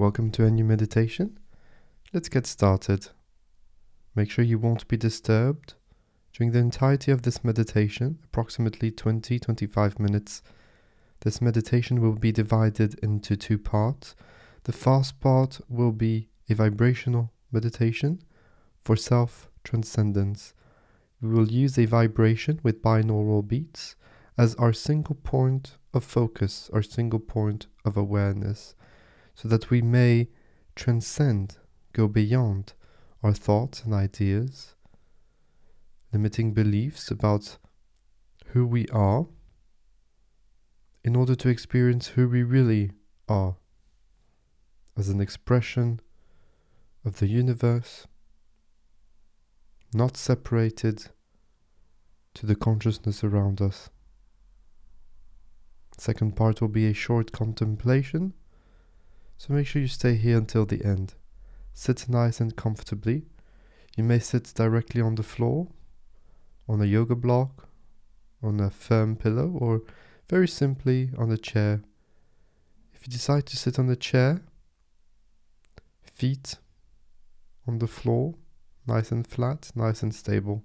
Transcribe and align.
Welcome 0.00 0.30
to 0.30 0.46
a 0.46 0.50
new 0.50 0.64
meditation. 0.64 1.38
Let's 2.14 2.30
get 2.30 2.46
started. 2.46 3.08
Make 4.14 4.30
sure 4.30 4.42
you 4.42 4.58
won't 4.58 4.88
be 4.88 4.96
disturbed 4.96 5.74
during 6.32 6.52
the 6.52 6.58
entirety 6.58 7.12
of 7.12 7.20
this 7.20 7.44
meditation, 7.44 8.18
approximately 8.24 8.90
20 8.90 9.38
25 9.38 9.98
minutes. 9.98 10.40
This 11.20 11.42
meditation 11.42 12.00
will 12.00 12.14
be 12.14 12.32
divided 12.32 12.94
into 13.02 13.36
two 13.36 13.58
parts. 13.58 14.14
The 14.64 14.72
first 14.72 15.20
part 15.20 15.60
will 15.68 15.92
be 15.92 16.30
a 16.48 16.54
vibrational 16.54 17.30
meditation 17.52 18.22
for 18.82 18.96
self 18.96 19.50
transcendence. 19.64 20.54
We 21.20 21.28
will 21.28 21.50
use 21.50 21.78
a 21.78 21.84
vibration 21.84 22.58
with 22.62 22.80
binaural 22.80 23.46
beats 23.46 23.96
as 24.38 24.54
our 24.54 24.72
single 24.72 25.16
point 25.16 25.76
of 25.92 26.04
focus, 26.04 26.70
our 26.72 26.82
single 26.82 27.20
point 27.20 27.66
of 27.84 27.98
awareness 27.98 28.74
so 29.34 29.48
that 29.48 29.70
we 29.70 29.82
may 29.82 30.28
transcend, 30.76 31.56
go 31.92 32.08
beyond 32.08 32.72
our 33.22 33.32
thoughts 33.32 33.82
and 33.84 33.94
ideas, 33.94 34.74
limiting 36.12 36.52
beliefs 36.52 37.10
about 37.10 37.58
who 38.46 38.66
we 38.66 38.86
are, 38.88 39.26
in 41.04 41.16
order 41.16 41.34
to 41.34 41.48
experience 41.48 42.08
who 42.08 42.28
we 42.28 42.42
really 42.42 42.92
are 43.28 43.56
as 44.96 45.08
an 45.08 45.20
expression 45.20 46.00
of 47.04 47.18
the 47.18 47.26
universe, 47.26 48.06
not 49.94 50.16
separated 50.16 51.06
to 52.34 52.46
the 52.46 52.54
consciousness 52.54 53.24
around 53.24 53.60
us. 53.60 53.90
Second 55.96 56.36
part 56.36 56.60
will 56.60 56.68
be 56.68 56.86
a 56.86 56.94
short 56.94 57.32
contemplation 57.32 58.34
so 59.40 59.54
make 59.54 59.66
sure 59.66 59.80
you 59.80 59.88
stay 59.88 60.16
here 60.16 60.36
until 60.36 60.66
the 60.66 60.84
end. 60.84 61.14
Sit 61.72 62.10
nice 62.10 62.40
and 62.40 62.54
comfortably. 62.54 63.22
You 63.96 64.04
may 64.04 64.18
sit 64.18 64.52
directly 64.54 65.00
on 65.00 65.14
the 65.14 65.22
floor, 65.22 65.68
on 66.68 66.82
a 66.82 66.84
yoga 66.84 67.14
block, 67.14 67.66
on 68.42 68.60
a 68.60 68.68
firm 68.68 69.16
pillow, 69.16 69.48
or 69.48 69.80
very 70.28 70.46
simply 70.46 71.08
on 71.16 71.30
a 71.30 71.38
chair. 71.38 71.80
If 72.92 73.06
you 73.06 73.10
decide 73.10 73.46
to 73.46 73.56
sit 73.56 73.78
on 73.78 73.86
the 73.86 73.96
chair, 73.96 74.42
feet 76.02 76.56
on 77.66 77.78
the 77.78 77.86
floor, 77.86 78.34
nice 78.86 79.10
and 79.10 79.26
flat, 79.26 79.70
nice 79.74 80.02
and 80.02 80.14
stable. 80.14 80.62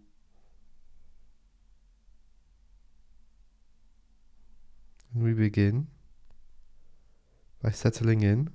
And 5.14 5.24
we 5.24 5.32
begin 5.32 5.88
by 7.64 7.72
settling 7.72 8.22
in 8.22 8.50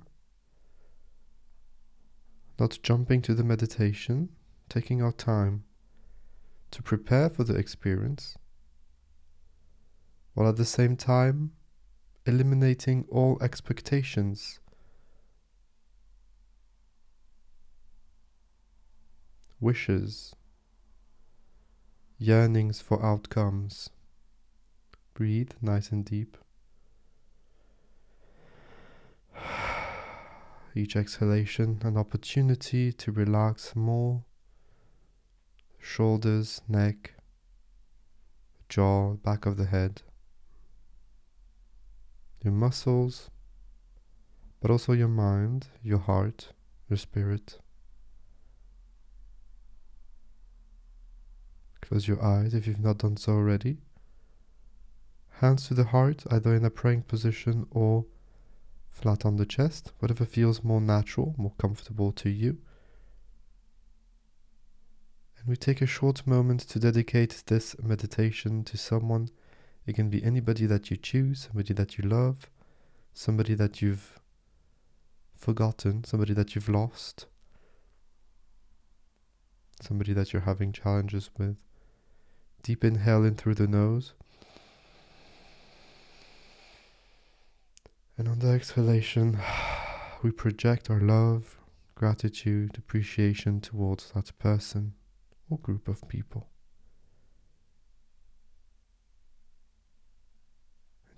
not 2.61 2.77
jumping 2.83 3.23
to 3.23 3.33
the 3.33 3.43
meditation, 3.43 4.29
taking 4.69 5.01
our 5.01 5.11
time 5.11 5.63
to 6.69 6.83
prepare 6.83 7.27
for 7.27 7.43
the 7.43 7.55
experience, 7.55 8.37
while 10.35 10.47
at 10.47 10.57
the 10.57 10.63
same 10.63 10.95
time 10.95 11.53
eliminating 12.27 13.03
all 13.09 13.35
expectations. 13.41 14.59
Wishes, 19.59 20.35
yearnings 22.19 22.79
for 22.79 23.03
outcomes. 23.03 23.89
Breathe 25.15 25.53
nice 25.63 25.91
and 25.91 26.05
deep. 26.05 26.37
Each 30.75 30.95
exhalation 30.95 31.79
an 31.83 31.97
opportunity 31.97 32.91
to 32.93 33.11
relax 33.11 33.75
more 33.75 34.23
shoulders, 35.79 36.61
neck, 36.67 37.15
jaw, 38.69 39.13
back 39.15 39.45
of 39.45 39.57
the 39.57 39.65
head, 39.65 40.01
your 42.43 42.53
muscles, 42.53 43.29
but 44.61 44.71
also 44.71 44.93
your 44.93 45.07
mind, 45.07 45.67
your 45.83 45.97
heart, 45.97 46.53
your 46.89 46.97
spirit. 46.97 47.59
Close 51.81 52.07
your 52.07 52.23
eyes 52.23 52.53
if 52.53 52.67
you've 52.67 52.79
not 52.79 52.99
done 52.99 53.17
so 53.17 53.33
already. 53.33 53.79
Hands 55.39 55.67
to 55.67 55.73
the 55.73 55.85
heart, 55.85 56.23
either 56.29 56.53
in 56.53 56.63
a 56.63 56.69
praying 56.69 57.01
position 57.03 57.65
or 57.71 58.05
flat 58.91 59.25
on 59.25 59.37
the 59.37 59.45
chest, 59.45 59.93
whatever 59.99 60.25
feels 60.25 60.63
more 60.63 60.81
natural, 60.81 61.33
more 61.37 61.53
comfortable 61.57 62.11
to 62.11 62.29
you. 62.29 62.57
And 65.39 65.47
we 65.47 65.55
take 65.55 65.81
a 65.81 65.87
short 65.87 66.27
moment 66.27 66.61
to 66.61 66.79
dedicate 66.79 67.43
this 67.47 67.75
meditation 67.81 68.63
to 68.65 68.77
someone. 68.77 69.29
It 69.87 69.95
can 69.95 70.09
be 70.09 70.23
anybody 70.23 70.67
that 70.67 70.91
you 70.91 70.97
choose, 70.97 71.47
somebody 71.47 71.73
that 71.73 71.97
you 71.97 72.07
love, 72.07 72.49
somebody 73.13 73.55
that 73.55 73.81
you've 73.81 74.19
forgotten, 75.35 76.03
somebody 76.03 76.33
that 76.35 76.53
you've 76.53 76.69
lost, 76.69 77.25
somebody 79.81 80.13
that 80.13 80.31
you're 80.31 80.43
having 80.43 80.71
challenges 80.71 81.31
with. 81.39 81.57
Deep 82.61 82.83
inhale 82.83 83.25
in 83.25 83.33
through 83.33 83.55
the 83.55 83.67
nose. 83.67 84.13
And 88.17 88.27
on 88.27 88.39
the 88.39 88.49
exhalation, 88.49 89.39
we 90.23 90.31
project 90.31 90.89
our 90.89 90.99
love, 90.99 91.57
gratitude, 91.95 92.77
appreciation 92.77 93.61
towards 93.61 94.11
that 94.11 94.37
person 94.39 94.93
or 95.49 95.57
group 95.57 95.87
of 95.87 96.07
people. 96.07 96.47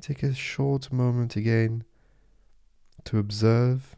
Take 0.02 0.24
a 0.24 0.34
short 0.34 0.92
moment 0.92 1.38
again 1.38 1.86
to 3.06 3.18
observe 3.18 3.96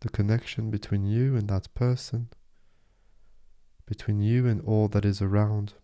the 0.00 0.08
connection 0.08 0.70
between 0.70 1.06
you 1.06 1.34
and 1.34 1.48
that 1.48 1.72
person, 1.74 2.28
between 3.86 4.20
you 4.20 4.46
and 4.46 4.60
all 4.60 4.86
that 4.88 5.04
is 5.04 5.20
around. 5.20 5.74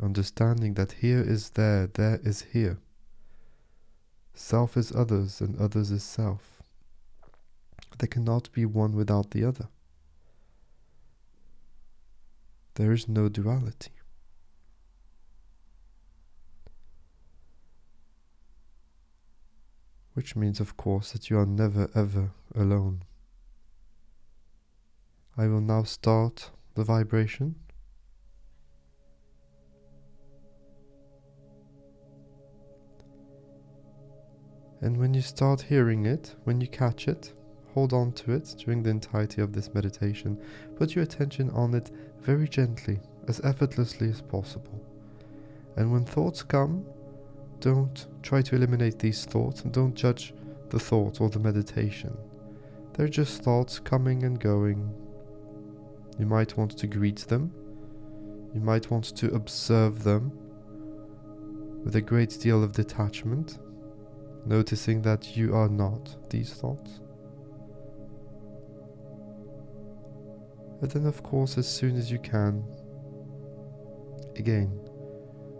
Understanding 0.00 0.74
that 0.74 0.92
here 0.92 1.20
is 1.20 1.50
there, 1.50 1.88
there 1.88 2.20
is 2.22 2.42
here. 2.52 2.78
Self 4.32 4.76
is 4.76 4.92
others, 4.94 5.40
and 5.40 5.58
others 5.60 5.90
is 5.90 6.04
self. 6.04 6.62
There 7.98 8.06
cannot 8.06 8.52
be 8.52 8.64
one 8.64 8.94
without 8.94 9.32
the 9.32 9.44
other. 9.44 9.68
There 12.74 12.92
is 12.92 13.08
no 13.08 13.28
duality. 13.28 13.90
Which 20.14 20.36
means, 20.36 20.60
of 20.60 20.76
course, 20.76 21.10
that 21.10 21.28
you 21.28 21.38
are 21.38 21.46
never 21.46 21.90
ever 21.96 22.30
alone. 22.54 23.02
I 25.36 25.48
will 25.48 25.60
now 25.60 25.82
start 25.82 26.50
the 26.74 26.84
vibration. 26.84 27.56
And 34.80 34.96
when 34.96 35.14
you 35.14 35.22
start 35.22 35.62
hearing 35.62 36.06
it, 36.06 36.34
when 36.44 36.60
you 36.60 36.68
catch 36.68 37.08
it, 37.08 37.32
hold 37.74 37.92
on 37.92 38.12
to 38.12 38.32
it 38.32 38.54
during 38.58 38.82
the 38.82 38.90
entirety 38.90 39.42
of 39.42 39.52
this 39.52 39.74
meditation. 39.74 40.40
Put 40.76 40.94
your 40.94 41.04
attention 41.04 41.50
on 41.50 41.74
it 41.74 41.90
very 42.20 42.48
gently, 42.48 43.00
as 43.26 43.40
effortlessly 43.42 44.08
as 44.08 44.20
possible. 44.20 44.84
And 45.76 45.92
when 45.92 46.04
thoughts 46.04 46.42
come, 46.42 46.84
don't 47.60 48.06
try 48.22 48.42
to 48.42 48.54
eliminate 48.54 48.98
these 48.98 49.24
thoughts 49.24 49.62
and 49.62 49.72
don't 49.72 49.94
judge 49.94 50.32
the 50.70 50.78
thought 50.78 51.20
or 51.20 51.28
the 51.28 51.38
meditation. 51.38 52.16
They're 52.92 53.08
just 53.08 53.42
thoughts 53.42 53.78
coming 53.78 54.24
and 54.24 54.38
going. 54.38 54.92
You 56.18 56.26
might 56.26 56.56
want 56.56 56.76
to 56.78 56.86
greet 56.86 57.18
them. 57.28 57.52
You 58.54 58.60
might 58.60 58.90
want 58.90 59.16
to 59.16 59.34
observe 59.34 60.04
them 60.04 60.32
with 61.84 61.96
a 61.96 62.00
great 62.00 62.38
deal 62.40 62.62
of 62.62 62.72
detachment 62.72 63.58
noticing 64.48 65.02
that 65.02 65.36
you 65.36 65.54
are 65.54 65.68
not 65.68 66.30
these 66.30 66.54
thoughts. 66.54 67.00
And 70.80 70.90
then, 70.90 71.06
of 71.06 71.22
course, 71.22 71.58
as 71.58 71.68
soon 71.68 71.96
as 71.96 72.10
you 72.10 72.18
can, 72.18 72.64
again, 74.36 74.70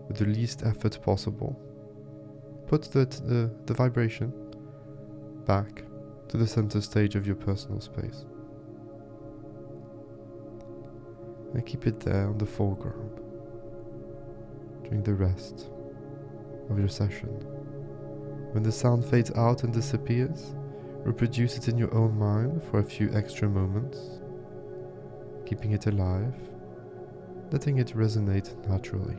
with 0.06 0.16
the 0.16 0.24
least 0.24 0.62
effort 0.64 0.98
possible, 1.02 1.60
put 2.66 2.84
the, 2.84 3.04
the, 3.04 3.54
the 3.66 3.74
vibration 3.74 4.32
back 5.44 5.82
to 6.28 6.36
the 6.36 6.46
center 6.46 6.80
stage 6.80 7.14
of 7.14 7.26
your 7.26 7.36
personal 7.36 7.80
space. 7.80 8.24
And 11.52 11.64
keep 11.66 11.86
it 11.86 12.00
there 12.00 12.28
on 12.28 12.38
the 12.38 12.46
foreground 12.46 13.20
during 14.84 15.02
the 15.02 15.14
rest 15.14 15.68
of 16.70 16.78
your 16.78 16.88
session. 16.88 17.44
When 18.52 18.62
the 18.62 18.72
sound 18.72 19.04
fades 19.04 19.30
out 19.32 19.62
and 19.62 19.72
disappears, 19.72 20.54
reproduce 21.04 21.56
it 21.56 21.68
in 21.68 21.78
your 21.78 21.94
own 21.94 22.18
mind 22.18 22.62
for 22.62 22.78
a 22.78 22.84
few 22.84 23.10
extra 23.14 23.48
moments, 23.48 23.98
keeping 25.46 25.72
it 25.72 25.86
alive, 25.86 26.34
letting 27.52 27.78
it 27.78 27.94
resonate 27.96 28.54
naturally. 28.66 29.16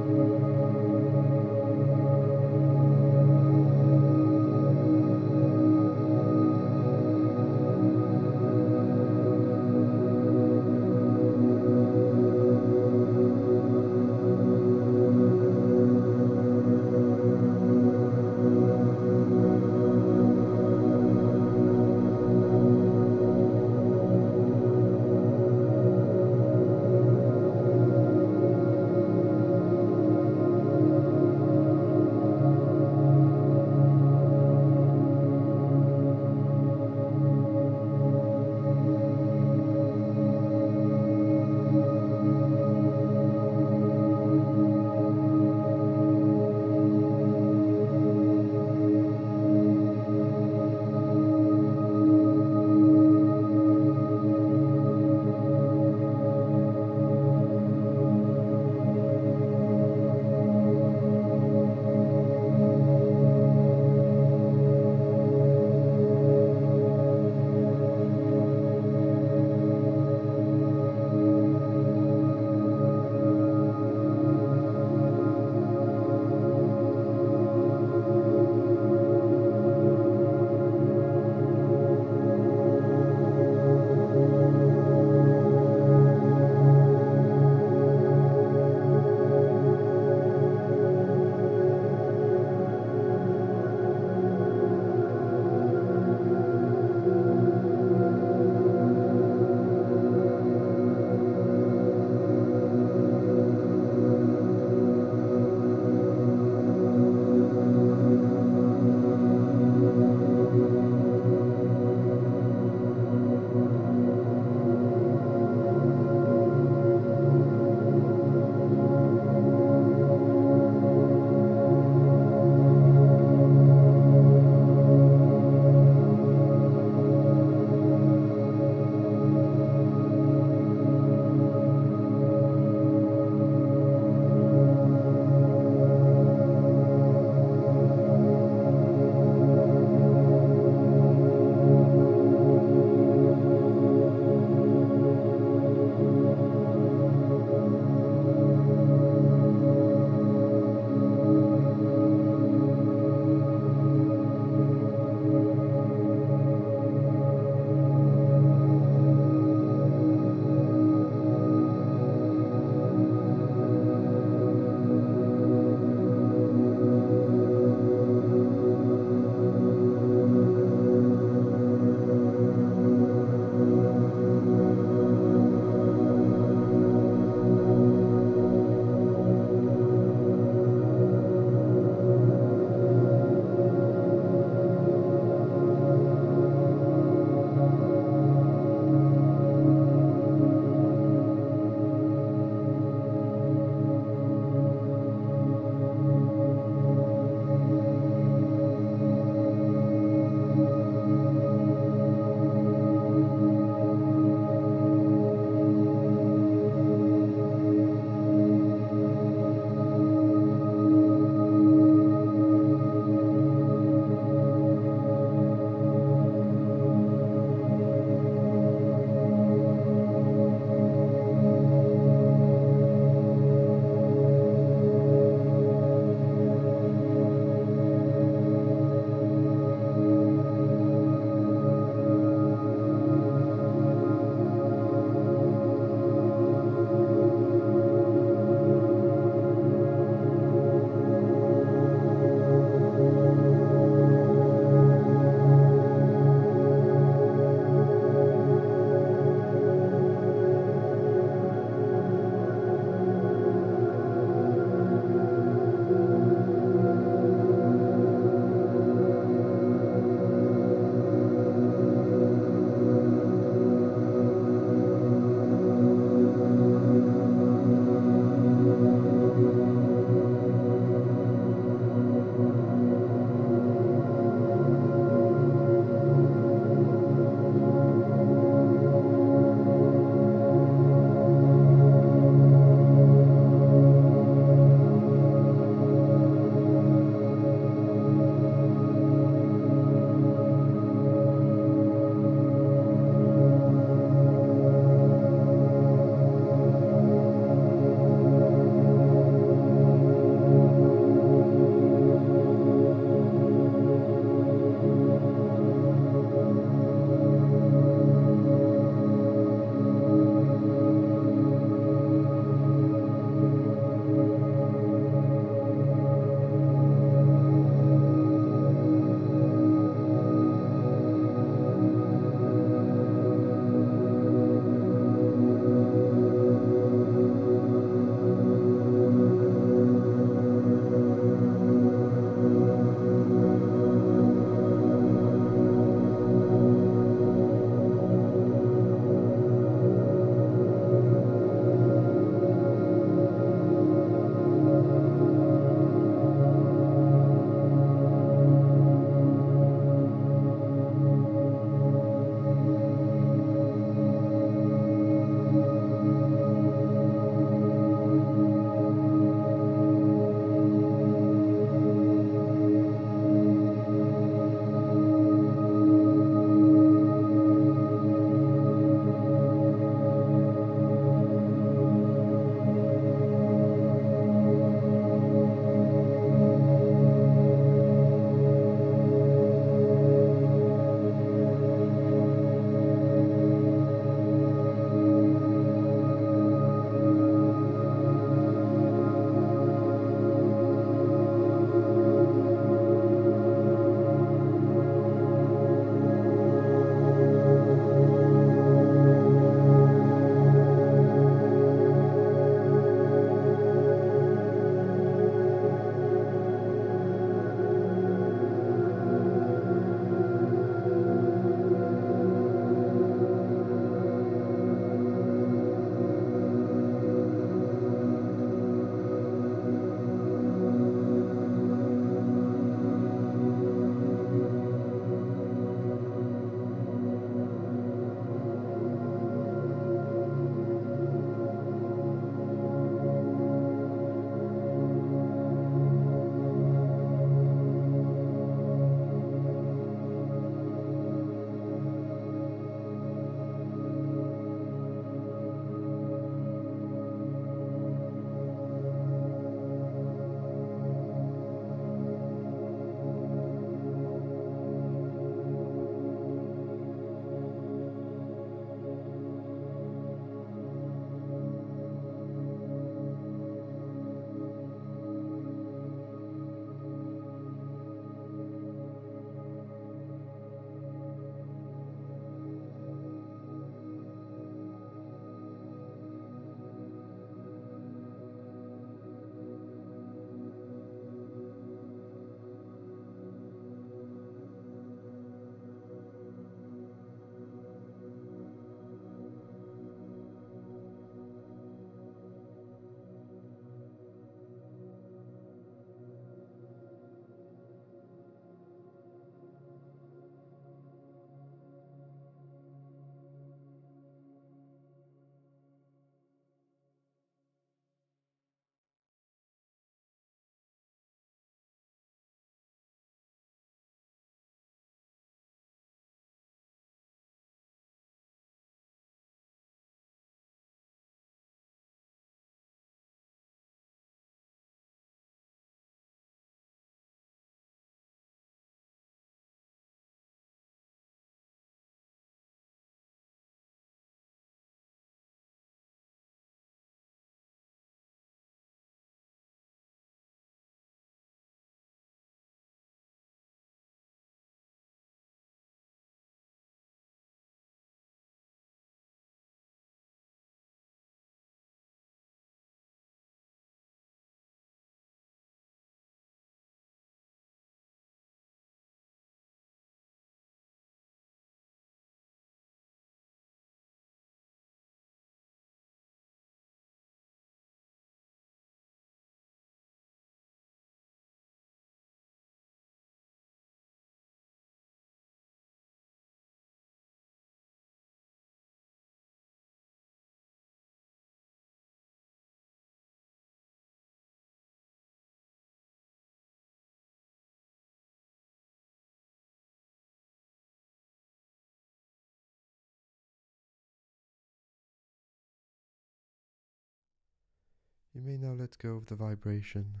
You 598.16 598.22
may 598.22 598.38
now 598.38 598.54
let 598.54 598.78
go 598.78 598.94
of 598.94 599.06
the 599.06 599.14
vibration. 599.14 600.00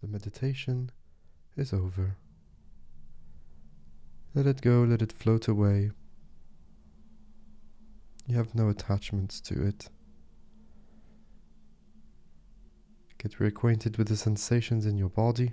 The 0.00 0.08
meditation 0.08 0.90
is 1.58 1.74
over. 1.74 2.16
Let 4.34 4.46
it 4.46 4.62
go, 4.62 4.82
let 4.82 5.02
it 5.02 5.12
float 5.12 5.46
away. 5.46 5.90
You 8.26 8.36
have 8.36 8.54
no 8.54 8.70
attachments 8.70 9.42
to 9.42 9.62
it. 9.62 9.90
Get 13.18 13.32
reacquainted 13.32 13.98
with 13.98 14.08
the 14.08 14.16
sensations 14.16 14.86
in 14.86 14.96
your 14.96 15.10
body. 15.10 15.52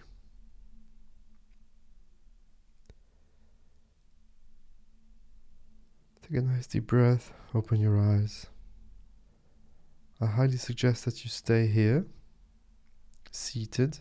Take 6.21 6.37
a 6.37 6.41
nice 6.41 6.67
deep 6.67 6.87
breath, 6.87 7.33
open 7.53 7.81
your 7.81 7.99
eyes. 7.99 8.47
I 10.19 10.25
highly 10.25 10.57
suggest 10.57 11.05
that 11.05 11.23
you 11.23 11.29
stay 11.29 11.67
here, 11.67 12.07
seated, 13.31 13.99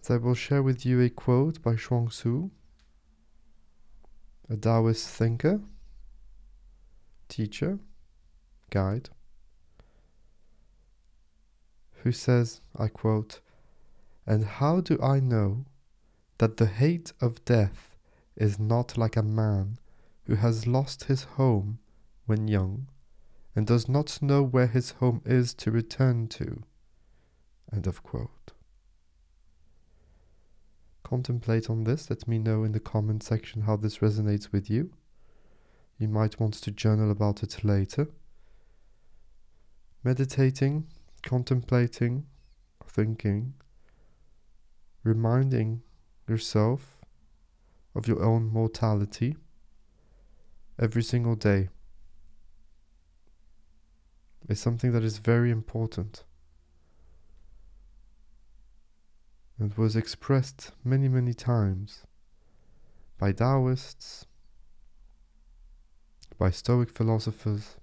as 0.00 0.10
I 0.10 0.16
will 0.18 0.34
share 0.34 0.62
with 0.62 0.86
you 0.86 1.00
a 1.00 1.10
quote 1.10 1.60
by 1.60 1.74
Chuang 1.74 2.08
Tzu, 2.08 2.50
a 4.48 4.56
Taoist 4.56 5.08
thinker, 5.08 5.60
teacher, 7.28 7.80
guide, 8.70 9.10
who 12.02 12.12
says, 12.12 12.60
I 12.76 12.86
quote, 12.86 13.40
And 14.24 14.44
how 14.44 14.82
do 14.82 15.00
I 15.02 15.18
know 15.18 15.64
that 16.38 16.58
the 16.58 16.66
hate 16.66 17.12
of 17.20 17.44
death 17.44 17.96
is 18.36 18.56
not 18.56 18.96
like 18.96 19.16
a 19.16 19.22
man 19.22 19.78
who 20.26 20.36
has 20.36 20.68
lost 20.68 21.04
his 21.04 21.24
home 21.24 21.78
when 22.26 22.46
young 22.46 22.86
and 23.54 23.66
does 23.66 23.88
not 23.88 24.20
know 24.20 24.42
where 24.42 24.66
his 24.66 24.92
home 24.92 25.22
is 25.24 25.54
to 25.54 25.70
return 25.70 26.26
to. 26.28 26.62
Contemplate 31.02 31.70
on 31.70 31.84
this. 31.84 32.10
Let 32.10 32.26
me 32.26 32.38
know 32.38 32.64
in 32.64 32.72
the 32.72 32.80
comment 32.80 33.22
section 33.22 33.62
how 33.62 33.76
this 33.76 33.98
resonates 33.98 34.50
with 34.50 34.70
you. 34.70 34.90
You 35.98 36.08
might 36.08 36.40
want 36.40 36.54
to 36.54 36.70
journal 36.70 37.10
about 37.10 37.42
it 37.42 37.62
later. 37.62 38.08
Meditating, 40.02 40.86
contemplating, 41.22 42.26
thinking, 42.86 43.54
reminding 45.02 45.82
yourself 46.28 47.00
of 47.94 48.08
your 48.08 48.22
own 48.22 48.52
mortality 48.52 49.36
every 50.78 51.02
single 51.02 51.36
day 51.36 51.68
is 54.48 54.60
something 54.60 54.92
that 54.92 55.02
is 55.02 55.18
very 55.18 55.50
important 55.50 56.24
and 59.58 59.74
was 59.74 59.96
expressed 59.96 60.72
many, 60.84 61.08
many 61.08 61.32
times 61.32 62.02
by 63.18 63.32
Taoists, 63.32 64.26
by 66.38 66.50
Stoic 66.50 66.90
philosophers. 66.90 67.76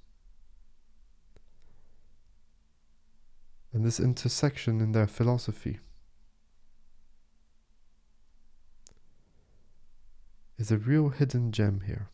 And 3.74 3.86
this 3.86 4.00
intersection 4.00 4.82
in 4.82 4.92
their 4.92 5.08
philosophy 5.08 5.80
is 10.58 10.72
a 10.72 10.78
real 10.78 11.10
hidden 11.10 11.52
gem 11.52 11.82
here. 11.88 12.10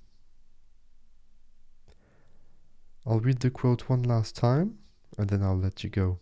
I'll 3.10 3.22
read 3.22 3.40
the 3.40 3.50
quote 3.50 3.88
one 3.88 4.04
last 4.04 4.36
time 4.36 4.80
and 5.18 5.30
then 5.30 5.42
I'll 5.42 5.58
let 5.58 5.82
you 5.82 5.90
go. 5.90 6.20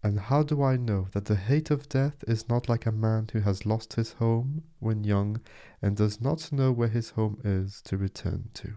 And 0.00 0.20
how 0.20 0.44
do 0.44 0.62
I 0.62 0.76
know 0.76 1.08
that 1.10 1.24
the 1.24 1.34
hate 1.34 1.72
of 1.72 1.88
death 1.88 2.22
is 2.28 2.48
not 2.48 2.68
like 2.68 2.86
a 2.86 2.92
man 2.92 3.26
who 3.32 3.40
has 3.40 3.66
lost 3.66 3.94
his 3.94 4.12
home 4.12 4.62
when 4.78 5.02
young 5.02 5.40
and 5.82 5.96
does 5.96 6.20
not 6.20 6.52
know 6.52 6.70
where 6.70 6.86
his 6.86 7.10
home 7.10 7.40
is 7.42 7.82
to 7.82 7.96
return 7.96 8.50
to? 8.54 8.76